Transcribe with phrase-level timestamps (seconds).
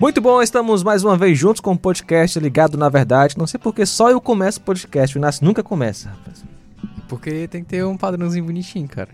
[0.00, 3.36] Muito bom, estamos mais uma vez juntos com o podcast Ligado na Verdade.
[3.38, 6.44] Não sei porque só eu começo o podcast, o Inácio nunca começa, rapaz.
[7.08, 9.10] Porque tem que ter um padrãozinho bonitinho, cara.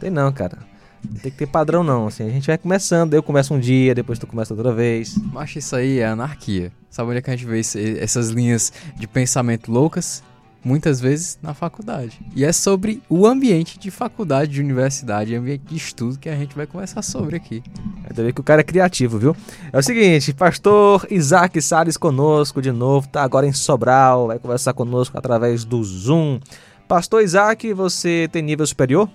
[0.00, 0.58] Tem não, cara.
[1.04, 3.94] Não tem que ter padrão não, assim, a gente vai começando, eu começo um dia,
[3.94, 5.16] depois tu começa outra vez.
[5.32, 6.72] Mas isso aí é anarquia.
[6.90, 10.22] Sabe onde é que a gente vê esse- essas linhas de pensamento loucas?
[10.66, 12.18] Muitas vezes na faculdade.
[12.34, 16.56] E é sobre o ambiente de faculdade, de universidade, ambiente de estudo que a gente
[16.56, 17.62] vai conversar sobre aqui.
[18.02, 19.36] Ainda bem que o cara é criativo, viu?
[19.72, 24.72] É o seguinte, pastor Isaac Salles conosco de novo, tá agora em Sobral, vai conversar
[24.72, 26.40] conosco através do Zoom.
[26.88, 29.08] Pastor Isaac, você tem nível superior?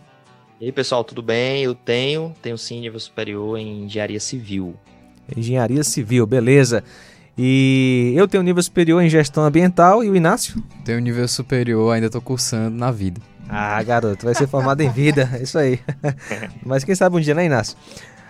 [0.58, 1.64] E aí, pessoal, tudo bem?
[1.64, 4.74] Eu tenho, tenho sim nível superior em engenharia civil.
[5.36, 6.84] Engenharia Civil, beleza.
[7.44, 10.64] E eu tenho nível superior em gestão ambiental e o Inácio?
[10.86, 13.20] Tenho nível superior, ainda tô cursando na vida.
[13.50, 15.80] Ah, garoto, vai ser formado em vida, isso aí.
[16.64, 17.76] Mas quem sabe um dia, né, Inácio?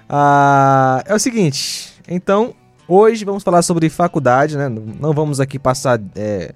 [0.07, 2.55] Ah, é o seguinte, então,
[2.87, 4.69] hoje vamos falar sobre faculdade, né?
[4.69, 6.53] Não vamos aqui passar é,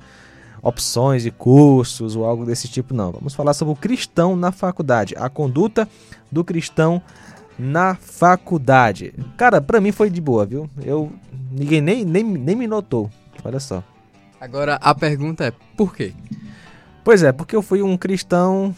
[0.62, 3.12] opções de cursos ou algo desse tipo, não.
[3.12, 5.90] Vamos falar sobre o cristão na faculdade, a conduta
[6.32, 7.02] do cristão
[7.60, 9.14] na faculdade.
[9.36, 10.70] Cara, pra mim foi de boa, viu?
[10.82, 11.12] Eu
[11.56, 13.10] ninguém nem, nem, nem me notou.
[13.44, 13.84] Olha só.
[14.40, 16.14] Agora a pergunta é: por quê?
[17.04, 18.76] Pois é, porque eu fui um cristão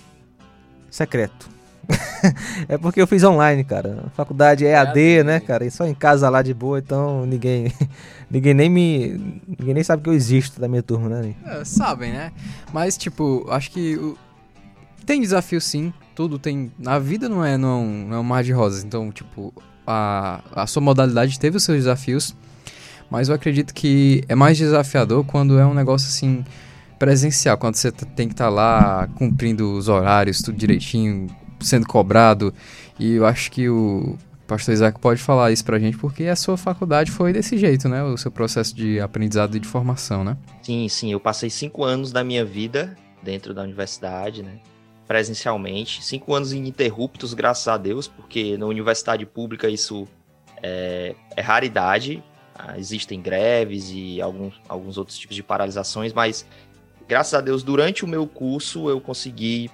[0.89, 1.49] secreto.
[2.67, 4.03] é porque eu fiz online, cara.
[4.07, 5.65] A faculdade é AD, AD, né, cara?
[5.65, 7.71] E só em casa lá de boa, então ninguém
[8.29, 11.33] ninguém nem me ninguém nem sabe que eu existo da minha turma, né?
[11.45, 12.31] É, sabem, né?
[12.73, 14.17] Mas, tipo, acho que o-
[15.05, 15.93] tem desafio sim.
[16.13, 16.71] Tudo tem.
[16.77, 18.83] Na vida não é, não, é um- não é um mar de rosas.
[18.83, 19.53] Então, tipo,
[19.85, 22.35] a, a sua modalidade teve os seus desafios.
[23.09, 26.43] Mas eu acredito que é mais desafiador quando é um negócio assim
[26.99, 31.27] presencial, quando você t- tem que estar lá cumprindo os horários, tudo direitinho,
[31.59, 32.53] sendo cobrado.
[32.99, 36.57] E eu acho que o pastor Isaac pode falar isso pra gente, porque a sua
[36.57, 38.03] faculdade foi desse jeito, né?
[38.03, 40.35] O seu processo de aprendizado e de formação, né?
[40.61, 44.53] Sim, sim, eu passei cinco anos da minha vida dentro da universidade, né?
[45.07, 46.03] Presencialmente.
[46.03, 50.07] Cinco anos ininterruptos, graças a Deus, porque na universidade pública isso
[50.61, 52.21] é, é raridade.
[52.57, 56.45] Ah, Existem greves e alguns, alguns outros tipos de paralisações, mas
[57.07, 59.69] graças a Deus, durante o meu curso, eu consegui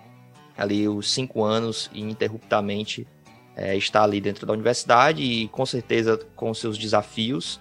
[0.58, 3.08] ali os cinco anos ininterruptamente
[3.56, 7.60] é, estar ali dentro da universidade e com certeza com seus desafios.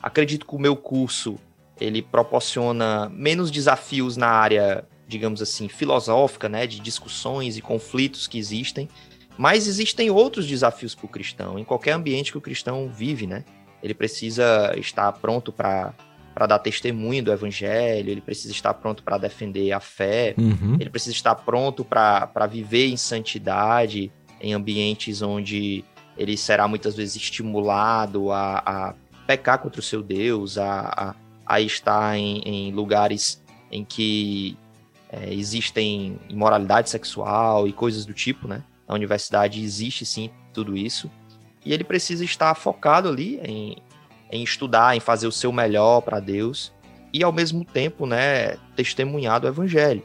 [0.00, 1.36] Acredito que o meu curso
[1.80, 8.38] ele proporciona menos desafios na área, digamos assim, filosófica, né, de discussões e conflitos que
[8.38, 8.88] existem,
[9.36, 13.44] mas existem outros desafios para o cristão, em qualquer ambiente que o cristão vive, né?
[13.82, 15.92] Ele precisa estar pronto para
[16.34, 20.78] para dar testemunho do evangelho, ele precisa estar pronto para defender a fé, Uhum.
[20.80, 24.10] ele precisa estar pronto para viver em santidade,
[24.40, 25.84] em ambientes onde
[26.16, 28.94] ele será muitas vezes estimulado a, a
[29.26, 31.14] pecar contra o seu Deus, a, a,
[31.46, 34.56] a estar em, em lugares em que
[35.10, 38.62] é, existem imoralidade sexual e coisas do tipo, né?
[38.88, 41.10] Na universidade existe sim tudo isso.
[41.64, 43.76] E ele precisa estar focado ali em,
[44.30, 46.72] em estudar, em fazer o seu melhor para Deus
[47.12, 50.02] e ao mesmo tempo, né, testemunhar do evangelho.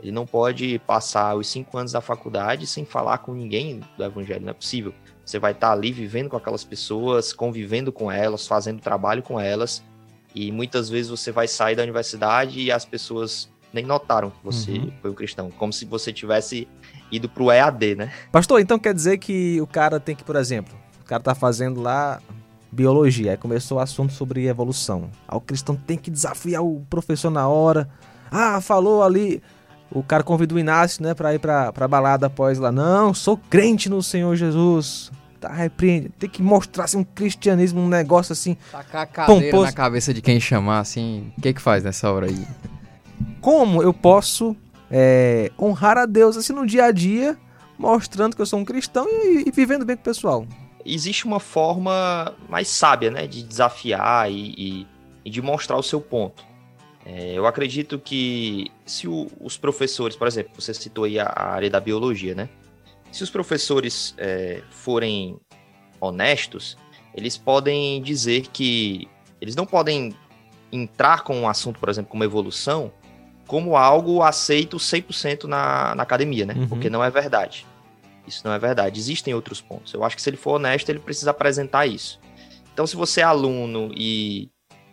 [0.00, 4.42] Ele não pode passar os cinco anos da faculdade sem falar com ninguém do evangelho,
[4.42, 4.92] não é possível.
[5.24, 9.82] Você vai estar ali vivendo com aquelas pessoas, convivendo com elas, fazendo trabalho com elas,
[10.34, 14.70] e muitas vezes você vai sair da universidade e as pessoas nem notaram que você
[14.72, 14.92] Uhum.
[15.02, 16.66] foi um cristão, como se você tivesse
[17.10, 18.12] ido pro EAD, né?
[18.32, 21.80] Pastor, então quer dizer que o cara tem que, por exemplo, o cara tá fazendo
[21.80, 22.20] lá
[22.70, 25.10] biologia, aí começou o assunto sobre evolução.
[25.26, 27.88] Aí o cristão tem que desafiar o professor na hora.
[28.30, 29.42] Ah, falou ali.
[29.90, 32.70] O cara convida o Inácio, né, pra ir pra, pra balada após lá.
[32.70, 35.10] Não, sou crente no Senhor Jesus.
[35.40, 36.10] Tá, repreende.
[36.10, 38.54] Tem que mostrar assim, um cristianismo, um negócio assim.
[38.70, 39.64] Tacar a cadeira Pomposo.
[39.64, 42.46] na cabeça de quem chamar, assim, o que que faz nessa hora aí?
[43.40, 44.54] Como eu posso
[44.90, 47.38] é, honrar a Deus assim no dia a dia,
[47.78, 50.46] mostrando que eu sou um cristão e, e vivendo bem com o pessoal?
[50.94, 54.86] Existe uma forma mais sábia, né, de desafiar e, e-
[55.24, 56.44] e de mostrar o seu ponto.
[57.04, 61.52] É, eu acredito que se o- os professores, por exemplo, você citou aí a, a
[61.52, 62.48] área da biologia, né?
[63.10, 65.38] Se os professores é, forem
[66.00, 66.76] honestos,
[67.14, 69.08] eles podem dizer que
[69.40, 70.14] eles não podem
[70.70, 72.92] entrar com um assunto, por exemplo, como evolução,
[73.46, 76.54] como algo aceito 100% na, na academia, né?
[76.54, 76.68] Uhum.
[76.68, 77.66] Porque não é verdade.
[78.28, 79.00] Isso não é verdade.
[79.00, 79.92] Existem outros pontos.
[79.92, 82.20] Eu acho que se ele for honesto, ele precisa apresentar isso.
[82.72, 84.50] Então, se você é aluno e,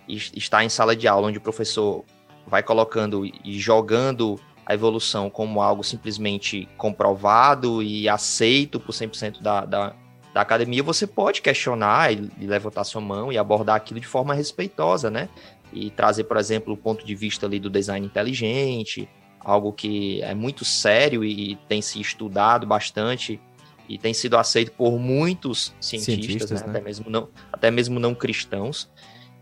[0.08, 2.04] está em sala de aula onde o professor
[2.48, 9.66] vai colocando e jogando a evolução como algo simplesmente comprovado e aceito por 100% da,
[9.66, 9.96] da,
[10.34, 15.12] da academia, você pode questionar e levantar sua mão e abordar aquilo de forma respeitosa,
[15.12, 15.30] né?
[15.72, 19.08] E trazer, por exemplo, o ponto de vista ali do design inteligente,
[19.46, 23.40] algo que é muito sério e tem se estudado bastante
[23.88, 26.68] e tem sido aceito por muitos cientistas, cientistas né?
[26.68, 26.74] Né?
[26.74, 28.90] Até, mesmo não, até mesmo não cristãos.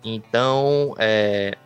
[0.04, 1.58] Então, é...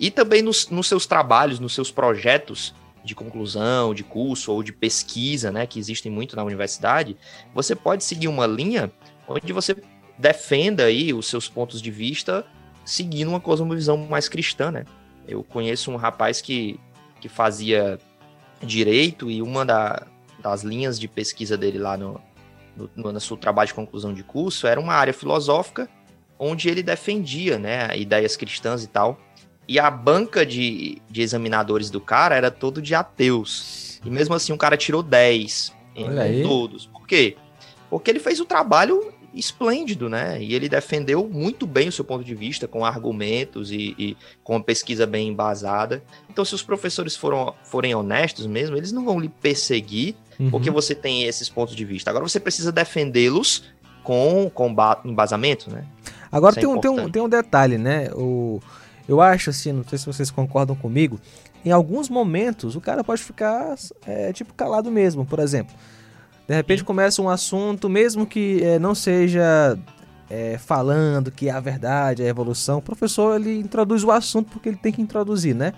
[0.00, 2.74] e também nos, nos seus trabalhos, nos seus projetos,
[3.04, 7.16] de conclusão, de curso ou de pesquisa, né, que existem muito na universidade,
[7.54, 8.90] você pode seguir uma linha
[9.28, 9.76] onde você
[10.18, 12.44] defenda aí os seus pontos de vista
[12.84, 14.84] seguindo uma cosmovisão mais cristã, né?
[15.26, 16.78] Eu conheço um rapaz que,
[17.26, 17.98] que fazia
[18.62, 20.06] direito e uma da,
[20.40, 22.20] das linhas de pesquisa dele lá no,
[22.94, 25.88] no, no seu trabalho de conclusão de curso era uma área filosófica
[26.38, 29.18] onde ele defendia, né, ideias cristãs e tal.
[29.66, 34.00] E a banca de, de examinadores do cara era todo de ateus.
[34.04, 36.86] E mesmo assim o cara tirou 10 em todos.
[36.86, 37.36] Por quê?
[37.90, 40.42] Porque ele fez o trabalho esplêndido, né?
[40.42, 44.54] E ele defendeu muito bem o seu ponto de vista, com argumentos e, e, com
[44.54, 46.02] uma pesquisa bem embasada.
[46.30, 50.50] Então, se os professores foram, forem honestos mesmo, eles não vão lhe perseguir uhum.
[50.50, 52.10] porque você tem esses pontos de vista.
[52.10, 53.64] Agora você precisa defendê-los
[54.02, 54.74] com, com
[55.04, 55.84] embasamento, né?
[56.30, 58.10] Agora tem, é um, tem, um, tem um detalhe, né?
[58.12, 58.60] O
[59.08, 61.20] eu acho assim, não sei se vocês concordam comigo,
[61.64, 63.74] em alguns momentos o cara pode ficar
[64.06, 65.74] é, tipo calado mesmo, por exemplo.
[66.46, 69.76] De repente começa um assunto, mesmo que é, não seja
[70.30, 74.68] é, falando que é a verdade, a evolução, o professor ele introduz o assunto porque
[74.68, 75.72] ele tem que introduzir, né?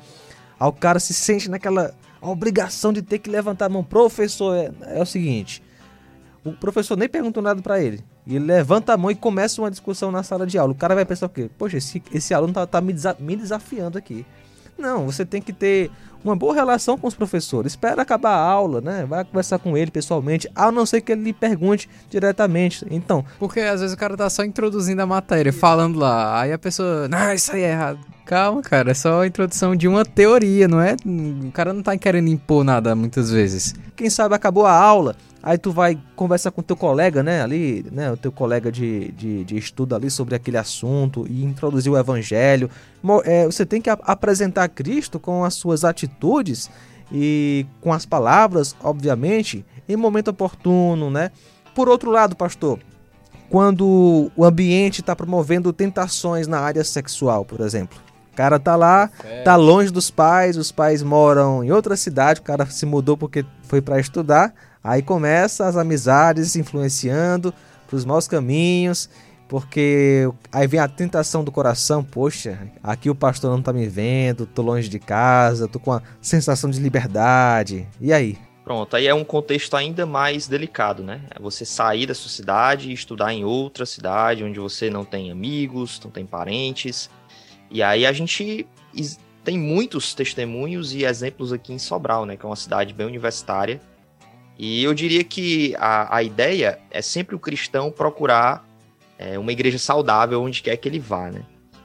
[0.59, 3.85] Aí o cara se sente naquela obrigação de ter que levantar a mão.
[3.85, 5.63] Professor, é, é o seguinte,
[6.45, 8.05] o professor nem perguntou nada para ele.
[8.27, 10.73] E ele levanta a mão e começa uma discussão na sala de aula.
[10.73, 11.51] O cara vai pensar o quê?
[11.57, 14.27] Poxa, esse, esse aluno tá, tá me, desa me desafiando aqui.
[14.77, 15.91] Não, você tem que ter
[16.25, 17.73] uma boa relação com os professores.
[17.73, 19.07] Espera acabar a aula, né?
[19.09, 22.87] Vai conversar com ele pessoalmente, a não ser que ele lhe pergunte diretamente.
[22.91, 23.25] Então.
[23.39, 26.41] Porque às vezes o cara tá só introduzindo a matéria, falando lá.
[26.41, 27.09] Aí a pessoa.
[27.09, 27.99] Não, isso aí é errado.
[28.25, 30.97] Calma, cara, é só a introdução de uma teoria, não é?
[31.47, 33.75] O cara não tá querendo impor nada muitas vezes.
[33.97, 38.11] Quem sabe acabou a aula, Aí tu vai conversar com teu colega, né, ali, né,
[38.11, 42.69] o teu colega de, de, de estudo ali sobre aquele assunto e introduzir o evangelho.
[43.25, 46.69] É, você tem que apresentar Cristo com as suas atitudes
[47.13, 51.31] e com as palavras, obviamente, em momento oportuno, né?
[51.75, 52.81] Por outro lado, pastor,
[53.49, 57.99] quando o ambiente está promovendo tentações na área sexual, por exemplo.
[58.33, 59.11] O cara tá lá,
[59.45, 63.45] tá longe dos pais, os pais moram em outra cidade, o cara se mudou porque
[63.63, 64.55] foi para estudar.
[64.89, 67.53] Aí começa as amizades influenciando
[67.87, 69.11] para os maus caminhos,
[69.47, 74.47] porque aí vem a tentação do coração, poxa, aqui o pastor não está me vendo,
[74.47, 77.87] tô longe de casa, tô com a sensação de liberdade.
[78.01, 78.39] E aí?
[78.65, 81.21] Pronto, aí é um contexto ainda mais delicado, né?
[81.37, 85.31] É você sair da sua cidade e estudar em outra cidade onde você não tem
[85.31, 87.11] amigos, não tem parentes.
[87.71, 88.67] E aí a gente
[89.45, 92.39] tem muitos testemunhos e exemplos aqui em Sobral, né?
[92.39, 93.79] Que é uma cidade bem universitária
[94.59, 98.67] e eu diria que a, a ideia é sempre o cristão procurar
[99.17, 101.43] é, uma igreja saudável onde quer que ele vá, né?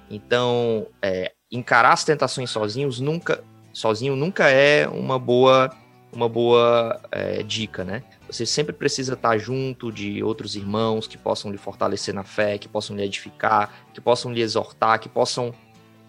[0.09, 5.71] Então, é, encarar as tentações sozinhos nunca, sozinho nunca é uma boa,
[6.11, 8.03] uma boa é, dica, né?
[8.27, 12.67] Você sempre precisa estar junto de outros irmãos que possam lhe fortalecer na fé, que
[12.67, 15.53] possam lhe edificar, que possam lhe exortar, que possam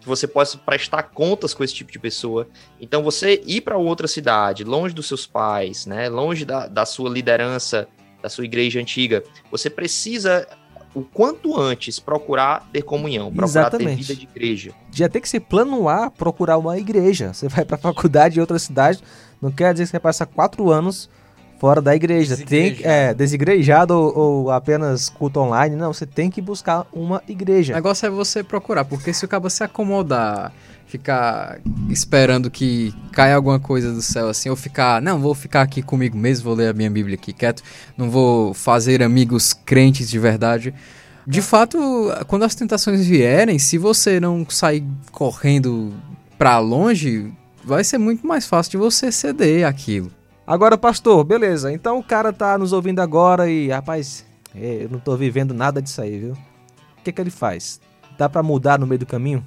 [0.05, 2.47] que você possa prestar contas com esse tipo de pessoa.
[2.79, 7.09] Então, você ir para outra cidade, longe dos seus pais, né, longe da, da sua
[7.09, 7.87] liderança,
[8.21, 10.47] da sua igreja antiga, você precisa
[10.93, 13.97] o quanto antes procurar ter comunhão, procurar Exatamente.
[13.97, 14.71] ter vida de igreja.
[14.91, 17.33] Já tem que se plano A procurar uma igreja.
[17.33, 19.01] Você vai para a faculdade em outra cidade,
[19.41, 21.09] não quer dizer que você vai passar quatro anos
[21.57, 22.37] fora da igreja.
[22.37, 25.75] Tem, é, desigrejado ou, ou, apenas culto online.
[25.75, 27.73] Não, você tem que buscar uma igreja.
[27.73, 30.51] O negócio é você procurar, porque se o cabo se acomodar,
[30.85, 31.59] ficar
[31.89, 36.17] esperando que caia alguma coisa do céu assim, ou ficar, não, vou ficar aqui comigo
[36.17, 37.63] mesmo, vou ler a minha Bíblia aqui quieto,
[37.97, 40.73] não vou fazer amigos crentes de verdade.
[41.27, 41.77] De fato,
[42.27, 45.91] quando as tentações vierem, se você não sair correndo
[46.37, 47.33] para longe,
[47.63, 50.11] vai ser muito mais fácil de você ceder aquilo.
[50.47, 51.71] Agora, pastor, beleza.
[51.73, 55.81] Então o cara tá nos ouvindo agora e, rapaz, é, eu não tô vivendo nada
[55.81, 56.33] disso aí, viu?
[56.99, 57.81] O que que ele faz?
[58.17, 59.45] Dá para mudar no meio do caminho?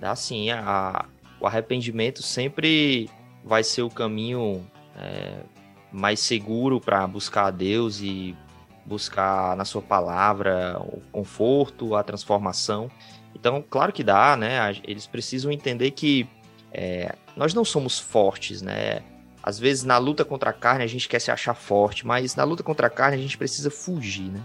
[0.00, 0.50] Dá sim.
[0.50, 1.04] A,
[1.40, 3.08] o arrependimento sempre
[3.44, 4.66] vai ser o caminho
[4.96, 5.40] é,
[5.92, 8.36] mais seguro para buscar a Deus e
[8.84, 12.90] buscar na sua palavra o conforto, a transformação.
[13.34, 14.76] Então, claro que dá, né?
[14.82, 16.28] Eles precisam entender que
[16.72, 19.00] é, nós não somos fortes, né?
[19.42, 22.44] Às vezes, na luta contra a carne, a gente quer se achar forte, mas na
[22.44, 24.40] luta contra a carne, a gente precisa fugir, né?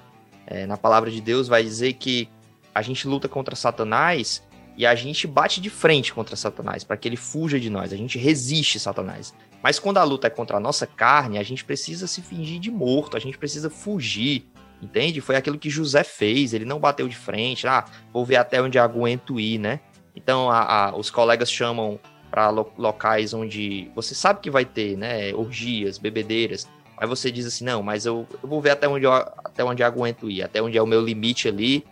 [0.48, 2.30] é, na palavra de Deus vai dizer que
[2.74, 4.44] a gente luta contra Satanás
[4.78, 7.94] e a gente bate de frente contra Satanás para que ele fuja de nós.
[7.94, 9.34] A gente resiste Satanás.
[9.64, 12.70] Mas quando a luta é contra a nossa carne, a gente precisa se fingir de
[12.70, 14.46] morto, a gente precisa fugir,
[14.82, 15.22] entende?
[15.22, 18.78] Foi aquilo que José fez, ele não bateu de frente, ah, vou ver até onde
[18.78, 19.80] aguento ir, né?
[20.16, 22.00] Então a, a, os colegas chamam
[22.36, 27.46] para lo, locais onde você sabe que vai ter, né, orgias, bebedeiras, Aí você diz
[27.46, 30.42] assim, não, mas eu, eu vou ver até onde eu, até onde eu aguento ir,
[30.42, 31.84] até onde é o meu limite ali,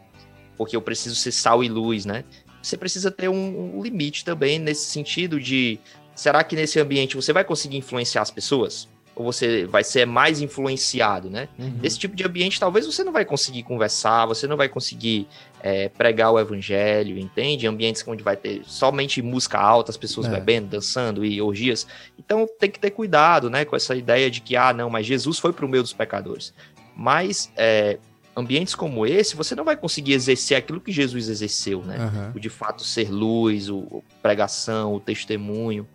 [0.57, 2.23] porque eu preciso ser sal e luz, né?
[2.61, 5.77] Você precisa ter um, um limite também nesse sentido de,
[6.15, 8.87] será que nesse ambiente você vai conseguir influenciar as pessoas?
[9.15, 11.47] Ou você vai ser mais influenciado, né?
[11.57, 11.79] Uhum.
[11.83, 15.27] Esse tipo de ambiente, talvez você não vai conseguir conversar, você não vai conseguir
[15.61, 17.67] é, pregar o evangelho, entende?
[17.67, 20.31] Ambientes onde vai ter somente música alta, as pessoas é.
[20.31, 21.85] bebendo, dançando e orgias.
[22.17, 23.65] Então tem que ter cuidado, né?
[23.65, 26.53] Com essa ideia de que, ah, não, mas Jesus foi para o meio dos pecadores.
[26.95, 27.99] Mas é,
[28.35, 31.97] ambientes como esse, você não vai conseguir exercer aquilo que Jesus exerceu, né?
[31.99, 32.31] Uhum.
[32.35, 35.87] O de fato ser luz, o, pregação, o testemunho.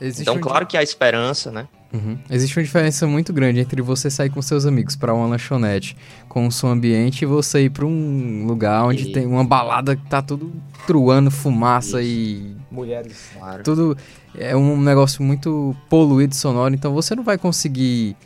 [0.00, 1.68] Existe então, um claro que há esperança, né?
[1.92, 2.16] Uhum.
[2.30, 5.96] Existe uma diferença muito grande entre você sair com seus amigos para uma lanchonete
[6.28, 9.12] com o seu ambiente e você ir para um lugar onde e...
[9.12, 10.52] tem uma balada que tá tudo
[10.86, 12.10] truando fumaça Isso.
[12.10, 13.62] e mulheres, claro.
[13.64, 13.96] Tudo
[14.38, 18.16] é um negócio muito poluído sonoro, então você não vai conseguir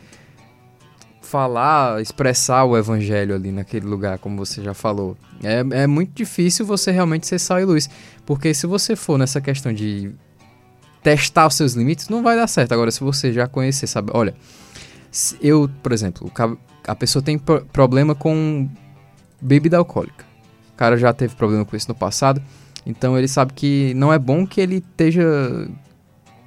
[1.21, 5.17] falar, expressar o evangelho ali naquele lugar, como você já falou.
[5.43, 7.89] É, é muito difícil você realmente ser sal e luz,
[8.27, 10.13] porque se você for nessa questão de
[11.05, 12.71] testar os seus limites, não vai dar certo.
[12.71, 14.33] Agora, se você já conhecer, sabe, olha,
[15.39, 16.31] eu, por exemplo,
[16.87, 18.67] a pessoa tem problema com
[19.39, 20.25] bebida alcoólica.
[20.73, 22.41] O cara já teve problema com isso no passado,
[22.87, 25.69] então ele sabe que não é bom que ele esteja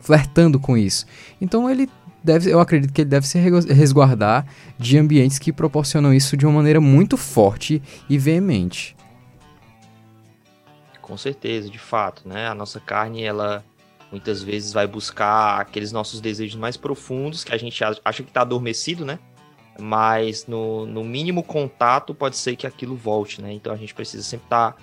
[0.00, 1.06] flertando com isso.
[1.40, 1.88] Então ele
[2.22, 4.44] deve, eu acredito que ele deve se resguardar
[4.76, 8.96] de ambientes que proporcionam isso de uma maneira muito forte e veemente.
[11.00, 12.48] Com certeza, de fato, né?
[12.48, 13.64] A nossa carne, ela
[14.10, 18.42] muitas vezes vai buscar aqueles nossos desejos mais profundos que a gente acha que está
[18.42, 19.18] adormecido, né?
[19.80, 23.52] Mas no, no mínimo contato pode ser que aquilo volte, né?
[23.52, 24.78] Então a gente precisa sempre estar tá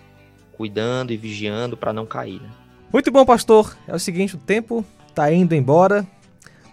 [0.56, 2.50] cuidando e vigiando para não cair, né?
[2.94, 3.76] Muito bom, pastor.
[3.88, 6.08] É o seguinte, o tempo está indo embora,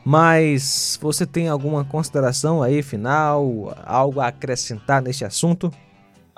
[0.05, 5.73] mas você tem alguma consideração aí final, algo a acrescentar nesse assunto?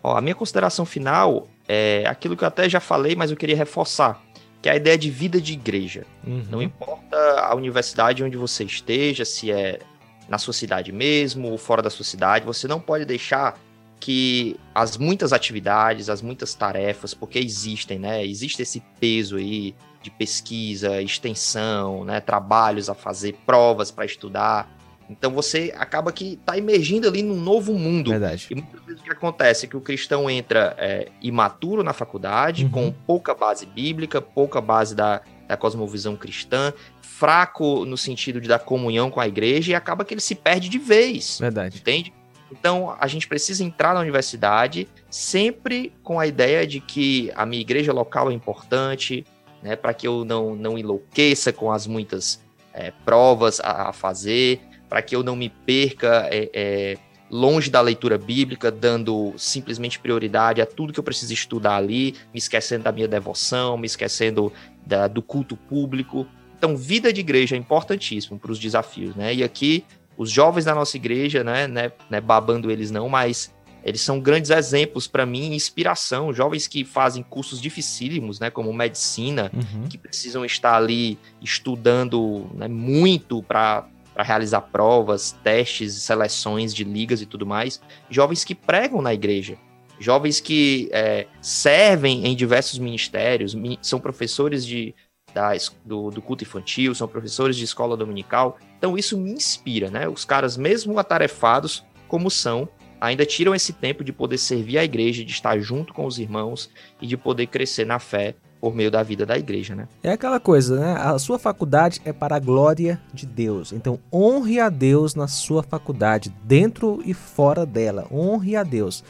[0.02, 3.56] Ó, a minha consideração final é aquilo que eu até já falei, mas eu queria
[3.56, 4.23] reforçar
[4.64, 6.06] que é a ideia de vida de igreja.
[6.26, 6.42] Uhum.
[6.50, 9.78] Não importa a universidade onde você esteja, se é
[10.26, 13.60] na sua cidade mesmo ou fora da sua cidade, você não pode deixar
[14.00, 18.24] que as muitas atividades, as muitas tarefas, porque existem, né?
[18.24, 22.18] Existe esse peso aí de pesquisa, extensão, né?
[22.20, 24.74] Trabalhos a fazer, provas para estudar.
[25.08, 28.10] Então você acaba que está emergindo ali num novo mundo.
[28.10, 28.48] Verdade.
[28.50, 32.64] E muitas vezes o que acontece é que o cristão entra é, imaturo na faculdade,
[32.64, 32.70] uhum.
[32.70, 38.58] com pouca base bíblica, pouca base da, da cosmovisão cristã, fraco no sentido de dar
[38.60, 41.38] comunhão com a igreja e acaba que ele se perde de vez.
[41.38, 41.78] Verdade.
[41.78, 42.12] Entende?
[42.50, 47.60] Então a gente precisa entrar na universidade sempre com a ideia de que a minha
[47.60, 49.24] igreja local é importante,
[49.62, 52.42] né, para que eu não, não enlouqueça com as muitas
[52.72, 56.98] é, provas a, a fazer para que eu não me perca é, é,
[57.30, 62.38] longe da leitura bíblica, dando simplesmente prioridade a tudo que eu preciso estudar ali, me
[62.38, 64.52] esquecendo da minha devoção, me esquecendo
[64.86, 66.26] da, do culto público.
[66.56, 69.34] Então, vida de igreja é importantíssimo para os desafios, né?
[69.34, 69.84] E aqui,
[70.16, 73.52] os jovens da nossa igreja, né, né, né babando eles não, mas
[73.84, 76.32] eles são grandes exemplos para mim, inspiração.
[76.32, 79.88] Jovens que fazem cursos dificílimos, né, como medicina, uhum.
[79.88, 87.20] que precisam estar ali estudando né, muito para para realizar provas, testes, seleções de ligas
[87.20, 87.80] e tudo mais.
[88.08, 89.58] Jovens que pregam na igreja,
[89.98, 94.94] jovens que é, servem em diversos ministérios, são professores de,
[95.34, 95.50] da,
[95.84, 98.56] do, do, culto infantil, são professores de escola dominical.
[98.78, 100.08] Então isso me inspira, né?
[100.08, 102.68] Os caras, mesmo atarefados como são,
[103.00, 106.70] ainda tiram esse tempo de poder servir a igreja, de estar junto com os irmãos
[107.00, 109.86] e de poder crescer na fé por meio da vida da igreja, né?
[110.02, 110.94] É aquela coisa, né?
[110.94, 113.74] A sua faculdade é para a glória de Deus.
[113.74, 118.06] Então, honre a Deus na sua faculdade, dentro e fora dela.
[118.10, 119.04] Honre a Deus.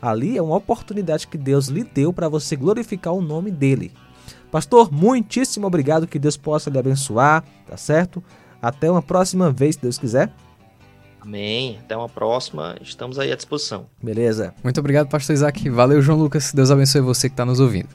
[0.00, 3.92] Ali é uma oportunidade que Deus lhe deu para você glorificar o nome dele.
[4.48, 8.22] Pastor, muitíssimo obrigado, que Deus possa lhe abençoar, tá certo?
[8.62, 10.32] Até uma próxima vez, se Deus quiser.
[11.20, 11.80] Amém.
[11.84, 12.76] Até uma próxima.
[12.80, 13.86] Estamos aí à disposição.
[14.00, 14.54] Beleza.
[14.62, 15.68] Muito obrigado, pastor Isaac.
[15.68, 16.52] Valeu, João Lucas.
[16.52, 17.88] Deus abençoe você que está nos ouvindo.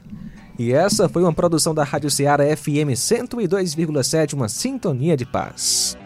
[0.57, 5.97] E essa foi uma produção da Rádio Ceará FM 102,7, uma sintonia de paz.